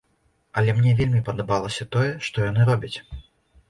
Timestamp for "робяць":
2.75-2.95